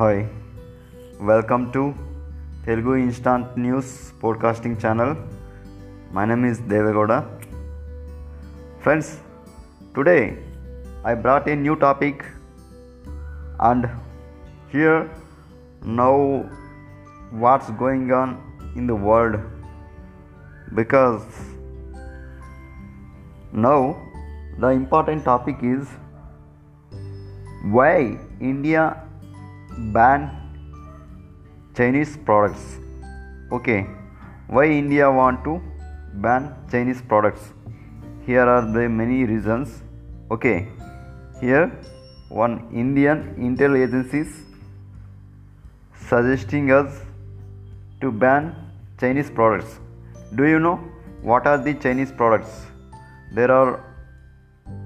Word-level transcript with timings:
Hi, 0.00 0.16
welcome 1.28 1.62
to 1.74 1.80
Telugu 2.64 2.92
Instant 3.04 3.46
News 3.62 3.88
Podcasting 4.20 4.74
Channel. 4.82 5.10
My 6.16 6.24
name 6.30 6.44
is 6.48 6.58
Devagoda. 6.72 7.16
Friends, 8.84 9.08
today 9.96 10.22
I 11.04 11.14
brought 11.24 11.48
a 11.54 11.56
new 11.64 11.74
topic, 11.86 12.22
and 13.70 13.88
here 14.74 15.00
know 15.98 16.14
what's 17.42 17.70
going 17.82 18.06
on 18.20 18.30
in 18.76 18.86
the 18.92 18.98
world 19.08 19.36
because 20.80 21.26
now 23.66 23.80
the 24.62 24.72
important 24.82 25.24
topic 25.32 25.58
is 25.74 25.84
why 27.78 27.98
India 28.52 28.86
ban 29.78 30.30
Chinese 31.76 32.16
products. 32.24 32.78
Okay, 33.52 33.86
why 34.48 34.66
India 34.66 35.10
want 35.10 35.44
to 35.44 35.60
ban 36.14 36.54
Chinese 36.70 37.00
products? 37.00 37.52
Here 38.26 38.42
are 38.42 38.62
the 38.72 38.88
many 38.88 39.24
reasons. 39.24 39.82
Okay, 40.30 40.68
here 41.40 41.70
one 42.28 42.68
Indian 42.74 43.34
intel 43.38 43.78
agencies 43.82 44.44
suggesting 46.08 46.70
us 46.70 47.00
to 48.00 48.10
ban 48.10 48.54
Chinese 49.00 49.30
products. 49.30 49.78
Do 50.34 50.44
you 50.44 50.58
know 50.58 50.76
what 51.22 51.46
are 51.46 51.58
the 51.58 51.74
Chinese 51.74 52.12
products? 52.12 52.66
There 53.32 53.50
are 53.50 53.84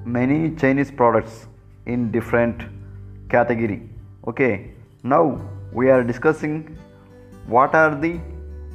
many 0.05 0.55
Chinese 0.57 0.91
products 0.91 1.47
in 1.87 2.11
different 2.13 2.63
category. 3.29 3.89
Okay, 4.29 4.73
now 5.03 5.41
we 5.73 5.91
are 5.91 6.05
discussing 6.05 6.79
what 7.47 7.75
are 7.75 7.95
the 7.95 8.21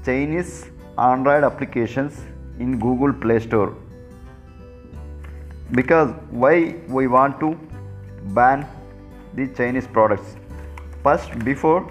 Chinese 0.04 0.66
Android 0.98 1.44
applications 1.44 2.20
in 2.60 2.80
Google 2.80 3.14
Play 3.14 3.40
Store. 3.40 3.74
Because 5.72 6.14
why 6.30 6.76
we 6.90 7.08
want 7.08 7.40
to 7.40 7.58
ban 8.34 8.68
the 9.36 9.48
Chinese 9.48 9.88
products? 9.88 10.36
First, 11.02 11.40
before 11.46 11.90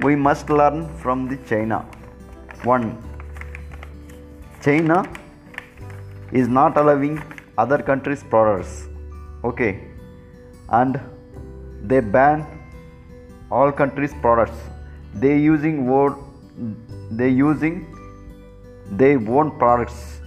we 0.00 0.14
must 0.14 0.48
learn 0.48 0.88
from 0.98 1.28
the 1.28 1.36
China. 1.48 1.80
One, 2.62 2.96
China 4.62 5.04
is 6.32 6.46
not 6.46 6.76
allowing 6.76 7.22
other 7.58 7.78
countries' 7.82 8.22
products. 8.22 8.88
Okay, 9.42 9.88
and 10.68 11.00
they 11.82 12.00
ban 12.00 12.55
all 13.50 13.72
countries' 13.72 14.14
products. 14.20 14.58
They 15.14 15.38
using 15.38 15.86
word, 15.86 16.14
they 17.10 17.28
using 17.30 17.86
their 18.90 19.18
own 19.18 19.58
products, 19.58 20.20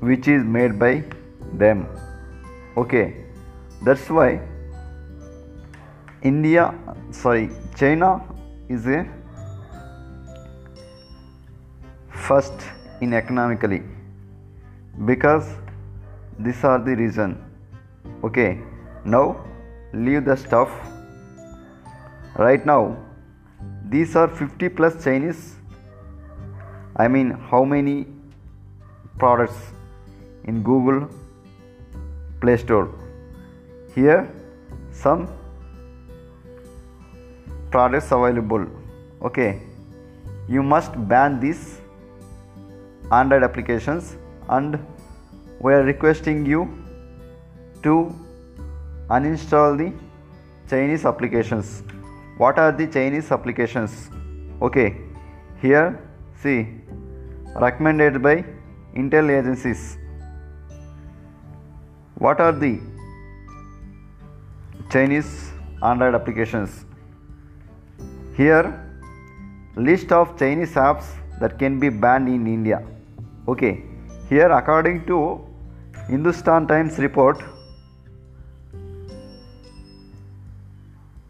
which 0.00 0.28
is 0.28 0.44
made 0.44 0.78
by 0.78 1.04
them. 1.54 1.86
Okay, 2.76 3.24
that's 3.82 4.08
why 4.08 4.40
India, 6.22 6.74
sorry, 7.10 7.50
China 7.76 8.22
is 8.68 8.86
a 8.86 9.06
first 12.26 12.52
in 13.00 13.12
economically 13.12 13.82
because 15.04 15.46
these 16.38 16.62
are 16.64 16.78
the 16.78 16.94
reason 17.00 17.32
okay 18.28 18.60
now 19.04 19.24
leave 19.92 20.24
the 20.24 20.36
stuff 20.36 20.70
right 22.36 22.64
now 22.64 22.96
these 23.88 24.16
are 24.16 24.28
50 24.28 24.68
plus 24.70 25.04
chinese. 25.04 25.56
I 26.96 27.08
mean 27.08 27.30
how 27.50 27.64
many 27.64 28.06
products 29.18 29.72
in 30.44 30.62
google 30.62 31.08
play 32.40 32.56
store? 32.56 32.88
Here 33.94 34.28
some 34.90 35.28
products 37.70 38.12
available. 38.12 38.66
Okay 39.22 39.62
you 40.48 40.62
must 40.62 40.92
ban 41.08 41.38
these 41.40 41.80
Android 43.10 43.42
applications 43.42 44.16
and 44.48 44.78
we 45.60 45.72
are 45.72 45.82
requesting 45.82 46.44
you 46.44 46.60
to 47.82 48.14
uninstall 49.10 49.76
the 49.76 49.92
Chinese 50.68 51.04
applications. 51.04 51.82
What 52.38 52.58
are 52.58 52.72
the 52.72 52.86
Chinese 52.86 53.30
applications? 53.30 54.10
Okay, 54.60 54.96
here 55.60 56.00
see 56.42 56.66
recommended 57.54 58.22
by 58.22 58.44
Intel 58.96 59.30
agencies. 59.38 59.98
What 62.16 62.40
are 62.40 62.52
the 62.52 62.80
Chinese 64.90 65.50
Android 65.82 66.14
applications? 66.14 66.84
Here 68.36 68.78
list 69.76 70.12
of 70.12 70.38
Chinese 70.38 70.74
apps 70.74 71.04
that 71.40 71.58
can 71.58 71.78
be 71.78 71.88
banned 71.88 72.28
in 72.28 72.46
India. 72.46 72.82
Okay, 73.48 73.82
here 74.28 74.50
according 74.50 75.04
to 75.06 75.40
Hindustan 76.08 76.66
Times 76.66 76.98
report, 76.98 77.42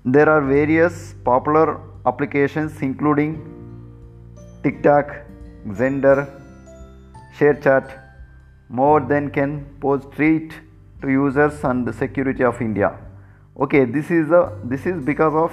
there 0.04 0.28
are 0.28 0.40
various 0.40 1.14
popular 1.24 1.80
applications 2.06 2.82
including 2.82 3.48
TikTok, 4.64 5.14
Xender, 5.68 6.28
ShareChat, 7.38 8.00
more 8.68 9.00
than 9.00 9.30
can 9.30 9.64
pose 9.80 10.04
threat 10.14 10.50
to 11.02 11.08
users 11.08 11.62
and 11.62 11.86
the 11.86 11.92
security 11.92 12.42
of 12.42 12.60
India. 12.60 12.98
Okay, 13.60 13.84
this 13.84 14.10
is 14.10 14.30
a 14.30 14.58
this 14.64 14.86
is 14.86 15.04
because 15.04 15.34
of 15.34 15.52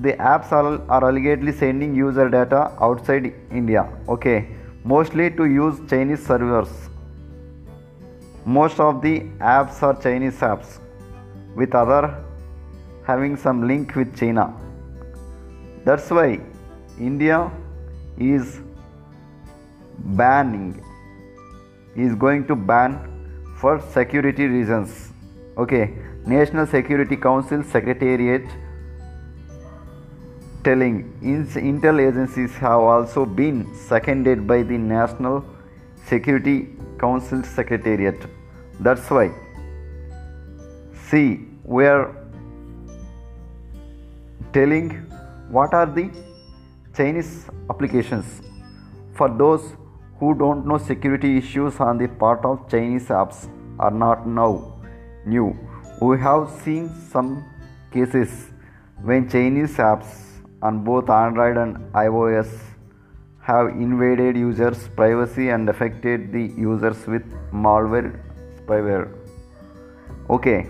the 0.00 0.14
apps 0.14 0.50
are, 0.52 0.80
are 0.90 1.10
allegedly 1.10 1.52
sending 1.52 1.94
user 1.94 2.30
data 2.30 2.72
outside 2.80 3.34
India. 3.50 3.86
Okay, 4.08 4.48
mostly 4.84 5.30
to 5.30 5.44
use 5.44 5.78
Chinese 5.90 6.24
servers. 6.24 6.70
Most 8.46 8.80
of 8.80 9.02
the 9.02 9.20
apps 9.40 9.82
are 9.82 10.00
Chinese 10.00 10.40
apps, 10.40 10.78
with 11.54 11.74
other 11.74 12.24
having 13.04 13.36
some 13.36 13.66
link 13.66 13.94
with 13.96 14.16
China. 14.16 14.54
That's 15.84 16.10
why 16.10 16.40
India 16.98 17.50
is 18.18 18.60
banning, 19.98 20.82
is 21.96 22.14
going 22.14 22.46
to 22.46 22.56
ban 22.56 23.08
for 23.58 23.80
security 23.92 24.46
reasons. 24.46 25.12
Okay, 25.58 25.94
National 26.26 26.66
Security 26.66 27.16
Council 27.16 27.62
Secretariat 27.62 28.42
telling 30.64 31.12
intel 31.20 32.00
agencies 32.00 32.52
have 32.54 32.80
also 32.80 33.26
been 33.26 33.74
seconded 33.74 34.46
by 34.46 34.62
the 34.62 34.78
National 34.78 35.44
Security 36.06 36.68
Council 36.98 37.42
Secretariat. 37.42 38.14
That's 38.78 39.10
why. 39.10 39.32
See, 41.08 41.48
we 41.64 41.86
are 41.86 42.21
telling 44.52 44.90
what 45.48 45.74
are 45.74 45.86
the 45.86 46.10
Chinese 46.96 47.46
applications. 47.70 48.42
For 49.14 49.28
those 49.28 49.76
who 50.18 50.34
don't 50.34 50.66
know 50.66 50.78
security 50.78 51.36
issues 51.36 51.80
on 51.80 51.98
the 51.98 52.08
part 52.08 52.44
of 52.44 52.68
Chinese 52.70 53.08
apps 53.08 53.48
are 53.78 53.90
not 53.90 54.26
now 54.26 54.80
new. 55.26 55.56
We 56.00 56.18
have 56.18 56.50
seen 56.64 56.90
some 57.10 57.44
cases 57.92 58.50
when 59.02 59.28
Chinese 59.28 59.76
apps 59.76 60.10
on 60.62 60.84
both 60.84 61.10
Android 61.10 61.56
and 61.56 61.76
iOS 61.92 62.50
have 63.40 63.68
invaded 63.68 64.36
users' 64.36 64.88
privacy 64.88 65.48
and 65.48 65.68
affected 65.68 66.32
the 66.32 66.42
users 66.56 67.06
with 67.06 67.24
malware 67.52 68.20
spyware. 68.58 69.08
Okay, 70.30 70.68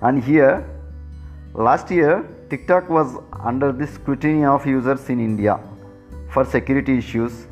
and 0.00 0.24
here 0.24 0.64
last 1.54 1.90
year 1.90 2.26
TikTok 2.48 2.88
was 2.88 3.16
under 3.40 3.72
the 3.72 3.86
scrutiny 3.86 4.44
of 4.44 4.66
users 4.66 5.08
in 5.10 5.20
India 5.20 5.60
for 6.30 6.44
security 6.44 6.96
issues 6.96 7.46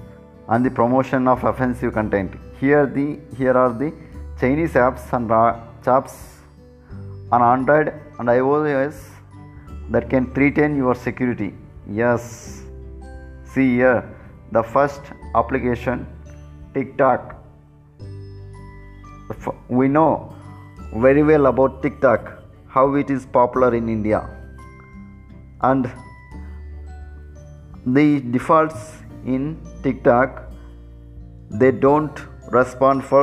and 0.48 0.64
the 0.64 0.70
promotion 0.70 1.28
of 1.28 1.44
offensive 1.44 1.92
content. 1.92 2.34
Here 2.58 2.86
the 2.86 3.20
here 3.36 3.56
are 3.56 3.72
the 3.72 3.92
Chinese 4.40 4.72
apps 4.72 5.12
and 5.12 5.28
apps 5.28 6.14
on 7.30 7.42
Android 7.42 7.92
and 8.18 8.28
iOS 8.28 8.94
that 9.90 10.08
can 10.08 10.32
threaten 10.32 10.76
your 10.76 10.94
security. 10.94 11.52
Yes, 11.86 12.62
see 13.44 13.76
here 13.76 14.08
the 14.52 14.62
first 14.62 15.00
application 15.34 16.06
TikTok. 16.74 17.36
We 19.68 19.88
know 19.88 20.34
very 20.96 21.22
well 21.22 21.46
about 21.46 21.82
TikTok, 21.82 22.39
how 22.74 22.94
it 22.94 23.10
is 23.10 23.26
popular 23.40 23.74
in 23.74 23.88
India. 23.88 24.20
and 25.68 25.90
the 27.86 28.20
defaults 28.34 28.92
in 29.24 29.44
TikTok 29.82 30.38
they 31.62 31.70
don't 31.70 32.22
respond 32.56 33.04
for 33.04 33.22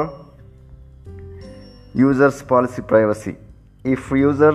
users 1.94 2.41
policy 2.51 2.83
privacy 2.91 3.35
if 3.83 4.11
user 4.11 4.53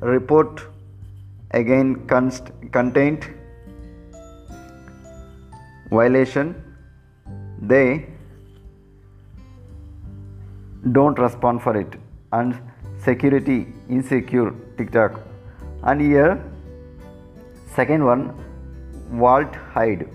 report 0.00 0.62
again 1.62 1.94
const- 2.12 2.52
content 2.78 3.28
violation 5.90 6.54
they 7.74 7.86
don't 10.98 11.18
respond 11.18 11.62
for 11.62 11.76
it 11.76 11.98
and 12.32 12.71
security 13.04 13.66
insecure 13.88 14.54
tiktok. 14.78 15.20
And 15.82 16.00
here 16.00 16.42
second 17.74 18.04
one 18.04 18.34
vault 19.10 19.54
hide 19.74 20.08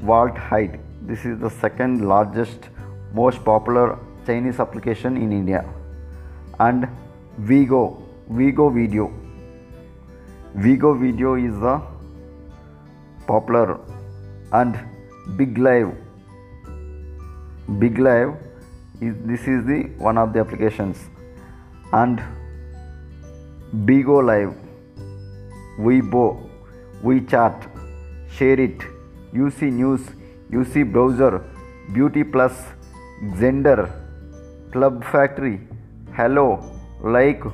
vault 0.00 0.36
hide 0.36 0.80
this 1.02 1.24
is 1.24 1.38
the 1.38 1.50
second 1.50 2.06
largest 2.06 2.68
most 3.12 3.44
popular 3.44 3.98
chinese 4.26 4.60
application 4.60 5.16
in 5.16 5.32
india. 5.32 5.64
And 6.60 6.88
vigo 7.38 8.02
vigo 8.28 8.68
video. 8.68 9.10
Vigo 10.54 10.94
video 10.94 11.34
is 11.34 11.58
the 11.60 11.80
popular 13.26 13.78
and 14.52 14.78
big 15.36 15.58
live. 15.58 15.94
Big 17.78 17.98
live 17.98 18.34
is 19.00 19.14
this 19.24 19.46
is 19.46 19.64
the 19.64 19.82
one 19.98 20.18
of 20.18 20.32
the 20.32 20.40
applications 20.40 21.08
and 21.92 22.20
bigo 23.86 24.22
live. 24.24 24.54
Weibo 25.78 26.48
wechat 27.02 27.68
share 28.30 28.60
it. 28.60 28.80
Uc 29.32 29.62
news 29.62 30.00
uc 30.50 30.92
browser 30.92 31.44
beauty 31.92 32.24
plus 32.24 32.52
xender 33.40 33.90
club 34.72 35.04
factory. 35.04 35.60
Helo 36.12 36.64
like 37.02 37.44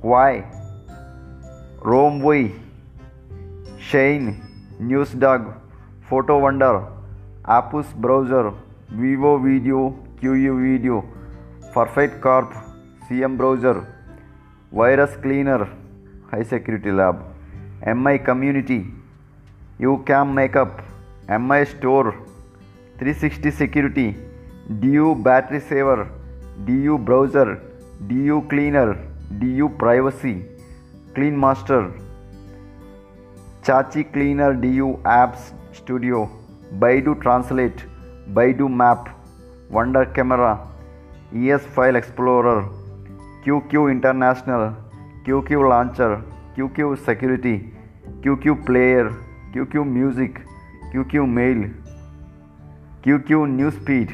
why? 0.00 0.44
Romwe 1.80 2.52
shane 3.78 4.40
newsdog 4.80 5.52
photo 6.08 6.38
wonder 6.38 6.86
apus 7.44 7.92
browser 7.94 8.52
vivo 8.90 9.38
video 9.38 9.92
QU 10.22 10.54
Video, 10.62 11.04
Perfect 11.74 12.20
Corp, 12.20 12.54
CM 13.12 13.36
browser 13.36 13.80
virus 14.72 15.16
cleaner 15.22 15.62
hi 16.30 16.44
security 16.44 16.90
lab 16.90 17.18
M 17.88 18.08
I 18.08 18.18
community 18.18 18.78
you 19.80 19.96
cam 20.08 20.28
makeup 20.36 20.78
M 21.30 21.52
I 21.52 21.64
store 21.64 22.10
360 23.02 23.50
security 23.58 24.06
D 24.70 24.94
U 24.94 25.14
battery 25.28 25.60
saver 25.66 26.04
D 26.66 26.80
U 26.84 26.98
browser 27.10 27.52
D 28.08 28.22
U 28.28 28.40
cleaner 28.50 28.96
D 29.40 29.54
U 29.56 29.68
privacy 29.78 30.34
clean 31.14 31.36
master 31.46 31.92
cache 33.64 34.02
cleaner 34.16 34.60
D 34.60 34.76
U 34.76 34.92
apps 35.12 35.52
studio 35.78 36.26
Baidu 36.80 37.14
translate 37.24 37.88
Baidu 38.34 38.68
map 38.82 39.16
wonder 39.72 40.12
camera 40.16 40.60
E 41.34 41.50
S 41.50 41.74
file 41.76 41.96
explorer 41.96 42.80
Q 43.44 43.58
Q 43.70 43.88
international 43.88 44.68
Q 45.24 45.40
Q 45.40 45.62
launcher 45.62 46.14
Q 46.54 46.66
Q 46.74 46.94
security 46.96 47.56
Q 48.22 48.34
Q 48.36 48.54
player 48.66 49.08
Q 49.52 49.64
Q 49.64 49.84
music 49.84 50.38
Q 50.92 51.04
Q 51.04 51.24
mail 51.28 51.62
Q 53.04 53.18
Q 53.18 53.44
news 53.46 53.78
feed 53.86 54.10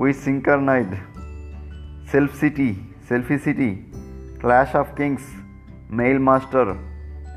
we 0.00 0.12
synchronised 0.12 0.94
self 2.12 2.34
city 2.34 2.72
selfie 3.08 3.38
city 3.38 3.70
clash 4.40 4.74
of 4.76 4.94
kings 4.96 5.30
mail 5.92 6.18
master 6.22 6.74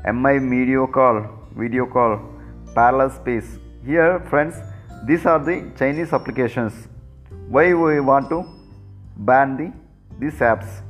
M 0.08 0.26
I 0.26 0.38
video 0.48 0.86
call 0.96 1.24
video 1.58 1.84
call 1.94 2.16
parallel 2.68 3.08
space 3.10 3.58
here 3.84 4.18
friends 4.28 4.56
this 5.06 5.26
are 5.26 5.38
the 5.38 5.56
Chinese 5.78 6.14
applications. 6.14 6.74
Why 7.50 7.64
we 7.74 7.98
want 8.02 8.28
to 8.28 8.40
ban 9.24 9.56
the 9.56 9.70
these 10.18 10.40
apps 10.52 10.80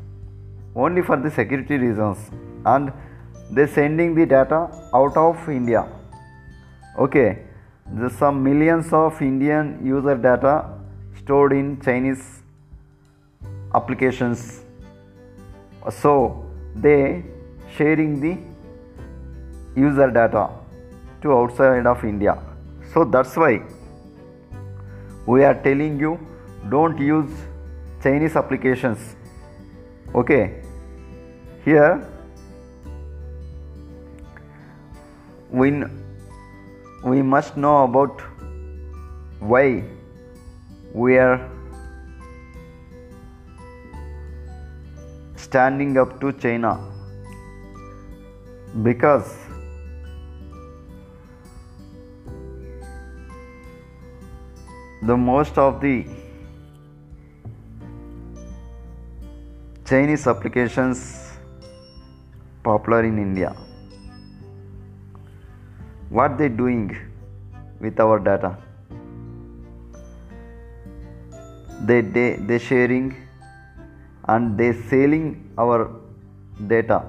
only 0.75 1.03
for 1.03 1.17
the 1.17 1.31
security 1.31 1.77
reasons 1.77 2.31
and 2.67 2.93
they 3.51 3.67
sending 3.67 4.15
the 4.15 4.27
data 4.27 4.69
out 4.95 5.17
of 5.17 5.49
india. 5.49 5.87
Okay 6.99 7.39
there's 7.93 8.17
some 8.17 8.43
millions 8.43 8.93
of 8.93 9.21
indian 9.21 9.79
user 9.87 10.17
data 10.17 10.55
stored 11.19 11.53
in 11.53 11.81
chinese 11.81 12.25
applications. 13.75 14.63
So 15.91 16.45
they 16.75 17.25
sharing 17.77 18.21
the 18.21 18.39
user 19.77 20.11
data 20.11 20.49
to 21.23 21.33
outside 21.33 21.87
of 21.87 22.05
india. 22.05 22.39
So 22.93 23.05
that's 23.05 23.37
why 23.37 23.63
we 25.27 25.45
are 25.45 25.55
telling 25.63 25.99
you 25.99 26.19
don't 26.71 26.99
use 26.99 27.31
Chinese 28.05 28.37
applications. 28.37 29.17
Okay. 30.15 30.61
Here 31.65 32.07
we, 35.51 35.71
we 37.03 37.23
must 37.23 37.57
know 37.57 37.85
about 37.85 38.21
why 39.41 39.85
we 40.93 41.17
are 41.17 41.51
standing 45.37 45.97
up 45.97 46.21
to 46.21 46.33
China. 46.35 46.79
Because 48.83 49.35
the 55.03 55.17
most 55.17 55.57
of 55.57 55.81
the 55.81 56.05
Chinese 59.89 60.27
applications 60.27 61.01
popular 62.63 63.05
in 63.05 63.19
India. 63.19 63.55
What 66.09 66.39
they 66.39 66.49
doing 66.49 66.97
with 67.81 68.01
our 68.01 68.19
data? 68.19 68.57
They 71.85 72.01
they 72.01 72.37
they 72.37 72.59
sharing 72.59 73.15
and 74.27 74.57
they 74.57 74.73
selling 74.73 75.29
our 75.59 75.79
data 76.67 77.03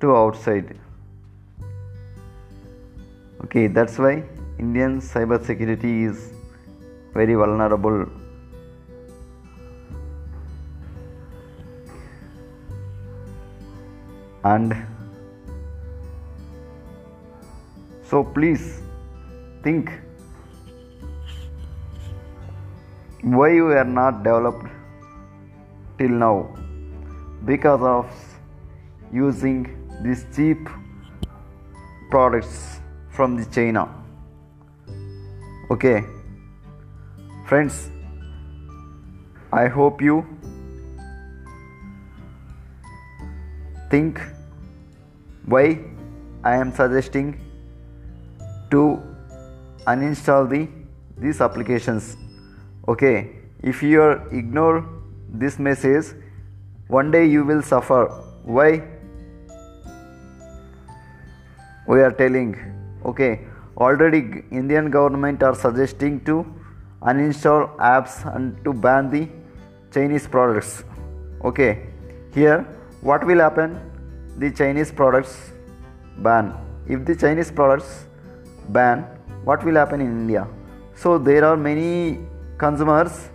to 0.00 0.16
outside. 0.22 0.74
Okay, 3.44 3.66
that's 3.66 3.98
why 3.98 4.22
Indian 4.60 5.00
cyber 5.00 5.44
security 5.44 6.04
is 6.04 6.32
very 7.14 7.34
vulnerable 7.34 8.21
and 14.44 14.74
so 18.10 18.24
please 18.24 18.80
think 19.62 19.90
why 23.22 23.50
we 23.52 23.74
are 23.82 23.84
not 23.84 24.24
developed 24.24 24.66
till 25.98 26.08
now. 26.08 26.48
Because 27.44 27.82
of 27.82 28.06
using 29.12 29.58
these 30.02 30.26
cheap 30.34 30.68
products 32.10 32.80
from 33.10 33.36
the 33.36 33.44
china. 33.46 33.88
Okay? 35.70 36.04
Friends 37.46 37.92
i 39.52 39.68
hope 39.68 40.00
you 40.00 40.24
think 43.92 44.20
why 45.54 45.64
I 46.50 46.54
am 46.56 46.72
suggesting 46.72 47.28
to 48.70 48.82
uninstall 49.86 50.48
the 50.52 50.62
these 51.18 51.40
applications. 51.46 52.16
Okay 52.88 53.16
if 53.72 53.82
you 53.82 54.02
ignore 54.40 54.76
this 55.42 55.58
message 55.68 56.12
one 56.88 57.10
day 57.10 57.24
you 57.26 57.44
will 57.44 57.62
suffer. 57.62 58.02
Why? 58.44 58.82
We 61.86 62.00
are 62.00 62.12
telling. 62.12 62.56
Okay 63.04 63.32
already 63.76 64.20
indian 64.62 64.90
government 64.90 65.42
are 65.42 65.54
suggesting 65.54 66.20
to 66.26 66.34
uninstall 67.10 67.62
apps 67.92 68.18
and 68.34 68.64
to 68.64 68.72
ban 68.72 69.10
the 69.10 69.26
chinese 69.94 70.26
products. 70.26 70.84
Okay 71.44 71.72
here 72.34 72.60
what 73.02 73.26
will 73.26 73.38
happen 73.38 73.80
the 74.38 74.50
chinese 74.50 74.90
products 74.90 75.52
ban. 76.18 76.54
If 76.86 77.04
the 77.04 77.14
Chinese 77.14 77.50
products 77.50 78.06
ban, 78.68 79.04
what 79.44 79.64
will 79.64 79.74
happen 79.74 80.00
in 80.00 80.08
India? 80.08 80.46
So 80.94 81.18
there 81.18 81.44
are 81.44 81.56
many 81.56 82.20
consumers 82.58 83.28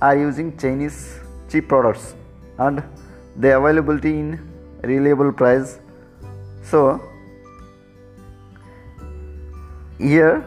are 0.00 0.16
using 0.16 0.56
Chinese 0.56 1.18
cheap 1.48 1.68
products 1.68 2.14
and 2.58 2.82
the 3.36 3.56
availability 3.56 4.18
in 4.18 4.40
reliable 4.82 5.32
price. 5.32 5.78
So 6.62 7.00
here 9.98 10.44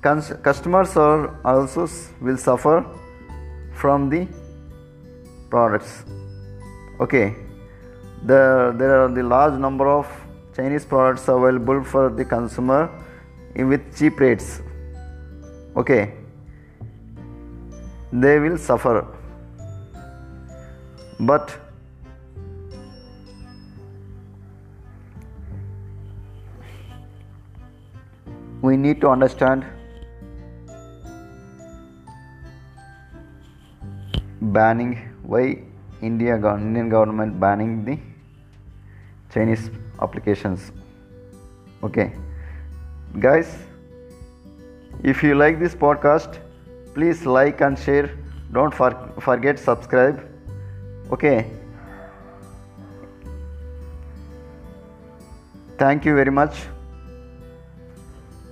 customers 0.00 0.96
are 0.96 1.38
also 1.44 1.88
will 2.20 2.36
suffer 2.36 2.84
from 3.74 4.08
the 4.08 4.26
products 5.50 6.04
okay 6.98 7.36
there, 8.24 8.72
there 8.72 9.00
are 9.02 9.08
the 9.08 9.22
large 9.22 9.58
number 9.58 9.88
of 9.88 10.06
chinese 10.56 10.84
products 10.84 11.26
available 11.28 11.82
for 11.82 12.08
the 12.10 12.24
consumer 12.24 12.90
with 13.54 13.96
cheap 13.96 14.20
rates. 14.20 14.62
Okay. 15.76 16.14
They 18.12 18.38
will 18.38 18.58
suffer. 18.58 19.06
But 21.18 21.58
we 28.60 28.76
need 28.76 29.00
to 29.00 29.08
understand 29.08 29.64
banning 34.40 34.98
why 35.22 35.58
India 36.02 36.34
Indian 36.34 36.88
government 36.88 37.38
banning 37.40 37.84
the 37.84 37.98
Chinese 39.32 39.70
applications. 40.00 40.72
Okay. 41.82 42.12
Guys 43.18 43.56
if 45.02 45.22
you 45.22 45.34
like 45.34 45.58
this 45.58 45.74
podcast 45.74 46.38
please 46.94 47.24
like 47.26 47.60
and 47.60 47.78
share. 47.78 48.10
Don't 48.52 48.74
for, 48.74 48.90
forget 49.20 49.58
subscribe. 49.58 50.28
Okay. 51.10 51.50
Thank 55.78 56.04
you 56.04 56.14
very 56.14 56.30
much. 56.30 56.54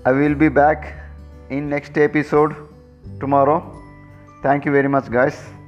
I 0.04 0.12
will 0.12 0.34
be 0.34 0.48
back 0.48 0.94
in 1.50 1.68
next 1.68 1.96
episode 1.98 2.56
tomorrow. 3.20 3.58
Thank 4.42 4.64
you 4.64 4.72
very 4.72 4.88
much 4.88 5.10
guys 5.10 5.59